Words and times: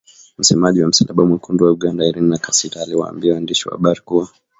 Msemaji 0.37 0.81
wa 0.81 0.87
Msalaba 0.87 1.25
Mwekundu 1.25 1.65
wa 1.65 1.71
Uganda 1.71 2.05
Irene 2.05 2.27
Nakasita 2.27 2.81
aliwaambia 2.81 3.33
waandishi 3.33 3.67
wa 3.69 3.75
habari 3.75 4.01
kuwa. 4.01 4.29